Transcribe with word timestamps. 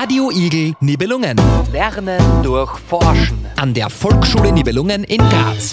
Radio 0.00 0.30
Igel 0.30 0.74
Nibelungen. 0.78 1.36
Lernen 1.72 2.20
durch 2.44 2.78
Forschen. 2.78 3.44
An 3.56 3.74
der 3.74 3.90
Volksschule 3.90 4.52
Nibelungen 4.52 5.02
in 5.02 5.18
Graz. 5.18 5.72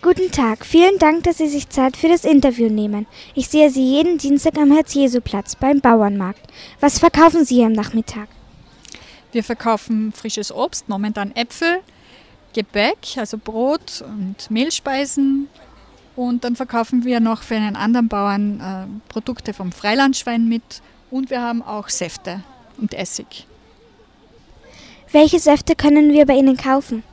Guten 0.00 0.30
Tag, 0.30 0.64
vielen 0.64 1.00
Dank, 1.00 1.24
dass 1.24 1.38
Sie 1.38 1.48
sich 1.48 1.68
Zeit 1.68 1.96
für 1.96 2.06
das 2.06 2.24
Interview 2.24 2.68
nehmen. 2.68 3.08
Ich 3.34 3.48
sehe 3.48 3.70
Sie 3.70 3.84
jeden 3.84 4.18
Dienstag 4.18 4.56
am 4.56 4.70
Herz-Jesu-Platz 4.70 5.56
beim 5.56 5.80
Bauernmarkt. 5.80 6.52
Was 6.78 7.00
verkaufen 7.00 7.44
Sie 7.44 7.56
hier 7.56 7.66
am 7.66 7.72
Nachmittag? 7.72 8.28
Wir 9.32 9.42
verkaufen 9.42 10.12
frisches 10.12 10.52
Obst, 10.54 10.88
momentan 10.88 11.34
Äpfel, 11.34 11.80
Gebäck, 12.52 13.16
also 13.16 13.36
Brot 13.36 14.00
und 14.00 14.48
Mehlspeisen. 14.48 15.48
Und 16.18 16.42
dann 16.42 16.56
verkaufen 16.56 17.04
wir 17.04 17.20
noch 17.20 17.42
für 17.42 17.54
einen 17.54 17.76
anderen 17.76 18.08
Bauern 18.08 18.58
äh, 18.58 19.08
Produkte 19.08 19.54
vom 19.54 19.70
Freilandschwein 19.70 20.48
mit. 20.48 20.82
Und 21.12 21.30
wir 21.30 21.40
haben 21.40 21.62
auch 21.62 21.88
Säfte 21.88 22.42
und 22.76 22.92
Essig. 22.92 23.46
Welche 25.12 25.38
Säfte 25.38 25.76
können 25.76 26.10
wir 26.12 26.26
bei 26.26 26.34
Ihnen 26.34 26.56
kaufen? 26.56 27.04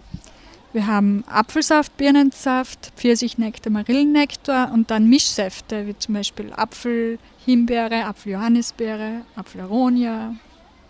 Wir 0.73 0.87
haben 0.87 1.23
Apfelsaft, 1.27 1.95
Birnensaft, 1.97 2.93
Pfirsichnektar, 2.95 3.71
Marillennektar 3.71 4.73
und 4.73 4.89
dann 4.89 5.07
Mischsäfte, 5.07 5.85
wie 5.85 5.95
zum 5.99 6.15
Beispiel 6.15 6.51
Apfel, 6.51 7.19
Himbeere, 7.45 8.05
Apfel-Johannisbeere, 8.05 9.21
Apfel-Aronia. 9.35 10.33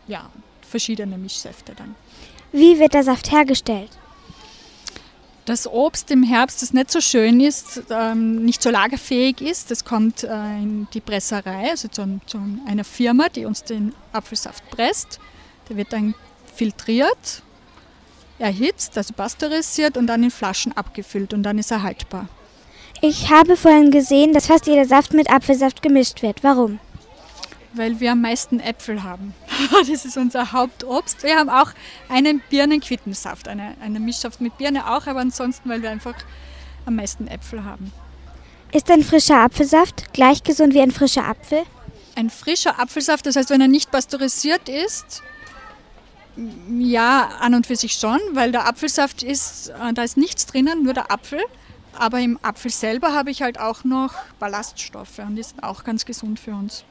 Ja, 0.07 0.29
verschiedene 0.61 1.17
Mischsäfte 1.17 1.73
dann. 1.75 1.95
Wie 2.53 2.79
wird 2.79 2.93
der 2.93 3.03
Saft 3.03 3.29
hergestellt? 3.33 3.89
Das 5.45 5.67
Obst 5.67 6.09
im 6.09 6.23
Herbst, 6.23 6.63
das 6.63 6.73
nicht 6.73 6.89
so 6.89 7.01
schön 7.01 7.39
ist, 7.39 7.83
ähm, 7.91 8.43
nicht 8.43 8.63
so 8.63 8.71
lagerfähig 8.71 9.41
ist, 9.41 9.69
das 9.69 9.85
kommt 9.85 10.23
äh, 10.23 10.27
in 10.57 10.87
die 10.93 11.01
Presserei, 11.01 11.69
also 11.69 11.87
zu, 11.87 12.19
zu 12.25 12.39
einer 12.65 12.83
Firma, 12.83 13.29
die 13.29 13.45
uns 13.45 13.63
den 13.63 13.93
Apfelsaft 14.11 14.67
presst. 14.71 15.19
Der 15.69 15.77
wird 15.77 15.93
dann 15.93 16.15
filtriert 16.55 17.43
erhitzt, 18.39 18.97
also 18.97 19.13
pasteurisiert 19.13 19.97
und 19.97 20.07
dann 20.07 20.23
in 20.23 20.31
Flaschen 20.31 20.75
abgefüllt 20.75 21.33
und 21.33 21.43
dann 21.43 21.57
ist 21.57 21.71
er 21.71 21.83
haltbar. 21.83 22.27
Ich 23.01 23.29
habe 23.29 23.55
vorhin 23.55 23.91
gesehen, 23.91 24.33
dass 24.33 24.47
fast 24.47 24.67
jeder 24.67 24.85
Saft 24.85 25.13
mit 25.13 25.29
Apfelsaft 25.29 25.81
gemischt 25.81 26.21
wird. 26.21 26.43
Warum? 26.43 26.79
Weil 27.73 27.99
wir 27.99 28.13
am 28.13 28.21
meisten 28.21 28.59
Äpfel 28.59 29.03
haben. 29.03 29.33
das 29.87 30.05
ist 30.05 30.17
unser 30.17 30.51
Hauptobst. 30.51 31.23
Wir 31.23 31.37
haben 31.37 31.49
auch 31.49 31.71
einen 32.09 32.41
Birnenquittensaft, 32.49 33.47
eine, 33.47 33.75
eine 33.81 33.99
Mischsaft 33.99 34.41
mit 34.41 34.57
Birne 34.57 34.89
auch, 34.91 35.07
aber 35.07 35.19
ansonsten, 35.19 35.69
weil 35.69 35.81
wir 35.81 35.89
einfach 35.89 36.15
am 36.85 36.95
meisten 36.95 37.27
Äpfel 37.27 37.63
haben. 37.63 37.91
Ist 38.71 38.91
ein 38.91 39.03
frischer 39.03 39.37
Apfelsaft 39.37 40.13
gleich 40.13 40.43
gesund 40.43 40.73
wie 40.73 40.81
ein 40.81 40.91
frischer 40.91 41.27
Apfel? 41.27 41.63
Ein 42.15 42.29
frischer 42.29 42.79
Apfelsaft, 42.79 43.25
das 43.25 43.35
heißt, 43.35 43.49
wenn 43.49 43.61
er 43.61 43.67
nicht 43.67 43.91
pasteurisiert 43.91 44.69
ist, 44.69 45.21
ja, 46.69 47.29
an 47.39 47.53
und 47.53 47.67
für 47.67 47.75
sich 47.75 47.93
schon, 47.93 48.19
weil 48.33 48.51
der 48.51 48.67
Apfelsaft 48.67 49.23
ist, 49.23 49.69
äh, 49.69 49.93
da 49.93 50.03
ist 50.03 50.17
nichts 50.17 50.45
drinnen, 50.45 50.83
nur 50.83 50.93
der 50.93 51.11
Apfel. 51.11 51.39
Aber 51.97 52.19
im 52.19 52.37
Apfel 52.41 52.71
selber 52.71 53.13
habe 53.13 53.31
ich 53.31 53.41
halt 53.41 53.57
auch 53.57 53.85
noch 53.85 54.13
Ballaststoffe 54.37 55.19
und 55.19 55.37
die 55.37 55.43
sind 55.43 55.63
auch 55.63 55.85
ganz 55.85 56.03
gesund 56.03 56.41
für 56.41 56.51
uns. 56.51 56.83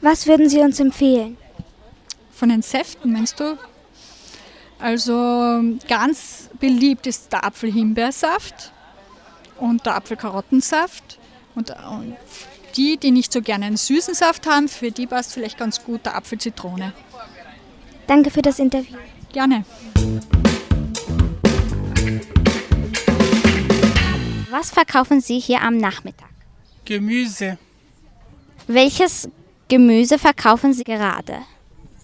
Was 0.00 0.28
würden 0.28 0.48
Sie 0.48 0.60
uns 0.60 0.78
empfehlen? 0.78 1.36
Von 2.34 2.48
den 2.48 2.62
Säften, 2.62 3.12
meinst 3.12 3.38
du? 3.38 3.56
Also 4.78 5.62
ganz 5.88 6.50
beliebt 6.58 7.06
ist 7.06 7.32
der 7.32 7.44
Apfel-Himbeersaft 7.44 8.72
und 9.58 9.86
der 9.86 9.96
Apfel-Karottensaft. 9.96 11.18
Und, 11.54 11.70
und 11.70 12.16
die, 12.76 12.96
die 12.96 13.12
nicht 13.12 13.32
so 13.32 13.40
gerne 13.40 13.66
einen 13.66 13.76
süßen 13.76 14.14
Saft 14.14 14.46
haben, 14.48 14.68
für 14.68 14.90
die 14.90 15.06
passt 15.06 15.32
vielleicht 15.32 15.56
ganz 15.56 15.82
gut 15.84 16.04
der 16.04 16.16
Apfel-Zitrone. 16.16 16.92
Danke 18.06 18.30
für 18.30 18.42
das 18.42 18.58
Interview. 18.58 18.98
Gerne. 19.32 19.64
Was 24.50 24.70
verkaufen 24.70 25.20
Sie 25.20 25.38
hier 25.38 25.62
am 25.62 25.76
Nachmittag? 25.78 26.28
Gemüse. 26.84 27.58
Welches 28.66 29.28
Gemüse 29.68 30.18
verkaufen 30.18 30.72
Sie 30.74 30.84
gerade? 30.84 31.38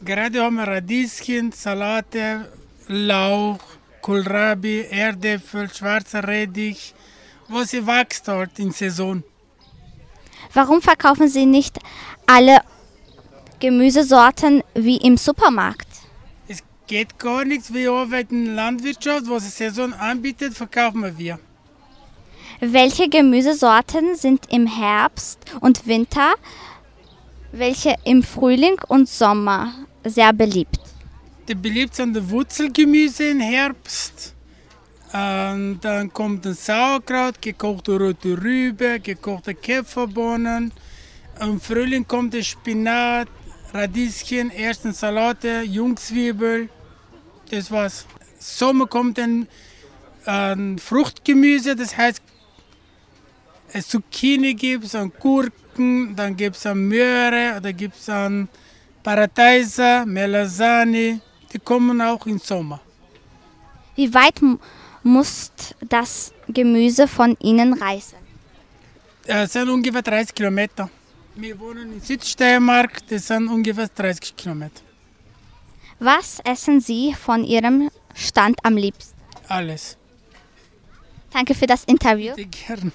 Gerade 0.03 0.43
haben 0.43 0.56
wir 0.56 0.66
Radieschen, 0.66 1.53
Salate, 1.53 2.50
Lauch, 2.88 3.59
Kohlrabi, 4.00 4.87
Erdäpfel, 4.91 5.69
schwarzer 5.69 6.27
Rettich, 6.27 6.94
was 7.49 7.75
wächst 7.75 8.27
halt 8.27 8.59
in 8.59 8.71
Saison. 8.71 9.22
Warum 10.55 10.81
verkaufen 10.81 11.28
Sie 11.28 11.44
nicht 11.44 11.78
alle 12.27 12.62
Gemüsesorten 13.59 14.62
wie 14.75 14.97
im 14.97 15.19
Supermarkt? 15.19 15.89
Es 16.49 16.62
geht 16.87 17.19
gar 17.19 17.44
nichts. 17.44 17.72
Wir 17.75 17.93
arbeiten 17.93 18.37
in 18.37 18.44
der 18.47 18.55
Landwirtschaft, 18.55 19.28
was 19.28 19.44
die 19.44 19.50
Saison 19.50 19.93
anbietet, 19.93 20.55
verkaufen 20.55 21.19
wir. 21.19 21.39
Welche 22.60 23.10
Gemüsesorten 23.10 24.16
sind 24.16 24.50
im 24.50 24.66
Herbst 24.66 25.41
und 25.60 25.87
Winter, 25.87 26.33
welche 27.53 27.97
im 28.05 28.22
Frühling 28.22 28.81
und 28.89 29.06
Sommer 29.09 29.75
sehr 30.05 30.33
beliebt? 30.33 30.81
Die 31.49 31.55
beliebt 31.55 31.94
sind 31.94 32.15
die 32.15 32.31
Wurzelgemüse 32.31 33.31
im 33.31 33.41
Herbst. 33.41 34.34
Und 35.12 35.81
dann 35.81 36.12
kommt 36.12 36.47
ein 36.47 36.55
Sauerkraut, 36.55 37.43
gekochte 37.43 37.99
rote 37.99 38.41
Rübe, 38.41 39.00
gekochte 39.00 39.55
Käferbohnen. 39.55 40.72
Im 41.41 41.60
Frühling 41.60 42.06
kommt 42.06 42.34
der 42.34 42.43
Spinat, 42.43 43.28
Radieschen, 43.72 44.50
ersten 44.50 44.93
Salate, 44.93 45.62
Jungzwiebel. 45.62 46.69
Das 47.50 47.71
war's. 47.71 48.06
Sommer 48.39 48.87
kommt 48.87 49.19
ein, 49.19 49.49
ein 50.25 50.78
Fruchtgemüse, 50.78 51.75
das 51.75 51.97
heißt 51.97 52.22
Zucchini 53.87 54.55
gibt 54.55 54.84
es, 54.84 54.97
Gurken, 55.19 56.15
dann 56.16 56.37
gibt 56.37 56.56
es 56.56 56.65
Möhre, 56.75 57.60
da 57.60 57.72
gibt 57.72 57.97
es 57.97 58.09
Paradeiser, 59.03 60.05
Melasani. 60.06 61.21
Die 61.53 61.59
kommen 61.59 62.00
auch 62.00 62.27
im 62.27 62.38
Sommer. 62.38 62.81
Wie 63.97 64.12
weit 64.15 64.41
muss 65.03 65.53
das 65.88 66.33
Gemüse 66.49 67.09
von 67.09 67.37
Ihnen 67.41 67.75
reisen? 67.75 68.19
Es 69.25 69.53
sind 69.53 69.69
ungefähr 69.69 70.03
30 70.03 70.34
Kilometer. 70.34 70.91
Wir 71.34 71.59
wohnen 71.59 71.93
in 71.93 72.00
Südsteiermark, 72.00 73.06
das 73.09 73.27
sind 73.28 73.49
ungefähr 73.49 73.89
30 73.89 74.37
Kilometer. 74.37 74.83
Was 75.99 76.41
essen 76.44 76.81
Sie 76.81 77.15
von 77.15 77.44
Ihrem 77.44 77.91
Stand 78.15 78.59
am 78.65 78.77
liebsten? 78.77 79.16
Alles. 79.49 79.97
Danke 81.33 81.55
für 81.55 81.66
das 81.66 81.84
Interview. 81.84 82.34
Bitte 82.34 82.49
gerne. 82.49 82.93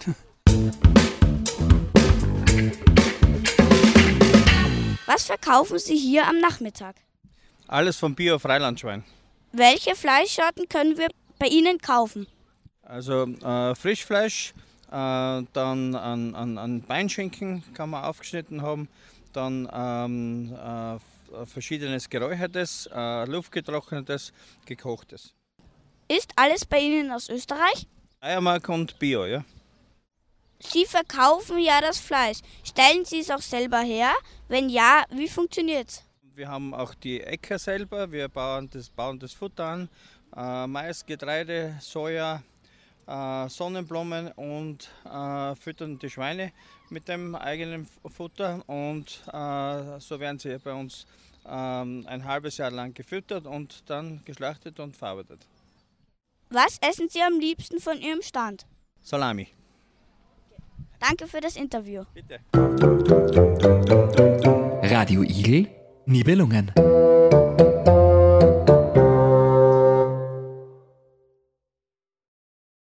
Was 5.05 5.25
verkaufen 5.25 5.77
Sie 5.77 5.97
hier 5.97 6.27
am 6.27 6.39
Nachmittag? 6.39 6.95
Alles 7.67 7.97
vom 7.97 8.15
Bio-Freilandschwein. 8.15 9.03
Welche 9.51 9.95
Fleischsorten 9.95 10.67
können 10.67 10.97
wir 10.97 11.07
bei 11.39 11.47
Ihnen 11.47 11.79
kaufen? 11.79 12.27
Also 12.83 13.23
äh, 13.23 13.75
Frischfleisch, 13.75 14.53
äh, 14.87 14.91
dann 14.91 15.95
an, 15.95 16.35
an, 16.35 16.57
an 16.57 16.81
Beinschinken 16.81 17.63
kann 17.73 17.89
man 17.89 18.03
aufgeschnitten 18.03 18.61
haben, 18.61 18.87
dann 19.33 19.69
ähm, 19.73 20.53
äh, 20.53 21.45
verschiedenes 21.45 22.09
geräuchertes, 22.09 22.89
äh, 22.93 23.25
luftgetrocknetes, 23.25 24.33
gekochtes. 24.65 25.33
Ist 26.07 26.31
alles 26.35 26.65
bei 26.65 26.79
Ihnen 26.79 27.11
aus 27.11 27.29
Österreich? 27.29 27.87
Eiermark 28.21 28.69
und 28.69 28.97
Bio, 28.99 29.25
ja. 29.25 29.43
Sie 30.59 30.85
verkaufen 30.85 31.59
ja 31.59 31.81
das 31.81 31.99
Fleisch. 31.99 32.39
Stellen 32.77 33.05
Sie 33.05 33.19
es 33.19 33.31
auch 33.31 33.41
selber 33.41 33.79
her? 33.79 34.13
Wenn 34.49 34.67
ja, 34.67 35.05
wie 35.09 35.29
funktioniert's? 35.29 36.03
Wir 36.35 36.49
haben 36.49 36.73
auch 36.73 36.93
die 36.93 37.21
Äcker 37.21 37.57
selber, 37.57 38.11
wir 38.11 38.27
bauen 38.27 38.69
das, 38.69 38.89
bauen 38.89 39.17
das 39.17 39.31
Futter 39.31 39.65
an. 39.65 39.89
Äh, 40.35 40.67
Mais, 40.67 41.05
Getreide, 41.05 41.77
Soja, 41.79 42.43
äh, 43.07 43.47
Sonnenblumen 43.47 44.29
und 44.33 44.89
äh, 45.05 45.55
füttern 45.55 45.97
die 45.99 46.09
Schweine 46.09 46.51
mit 46.89 47.07
dem 47.07 47.35
eigenen 47.35 47.87
Futter. 48.13 48.61
Und 48.67 49.23
äh, 49.31 49.99
so 50.01 50.19
werden 50.19 50.37
sie 50.37 50.57
bei 50.57 50.73
uns 50.73 51.05
ähm, 51.47 52.03
ein 52.07 52.25
halbes 52.25 52.57
Jahr 52.57 52.71
lang 52.71 52.93
gefüttert 52.93 53.47
und 53.47 53.89
dann 53.89 54.21
geschlachtet 54.25 54.81
und 54.81 54.97
verarbeitet. 54.97 55.47
Was 56.49 56.77
essen 56.79 57.07
Sie 57.07 57.21
am 57.21 57.39
liebsten 57.39 57.79
von 57.79 58.01
Ihrem 58.01 58.21
Stand? 58.21 58.65
Salami. 59.01 59.47
Danke 60.99 61.27
für 61.27 61.41
das 61.41 61.55
Interview. 61.55 62.03
Bitte. 62.13 62.39
Radio 64.83 65.21
Igel 65.23 65.67
Nibelungen. 66.05 66.71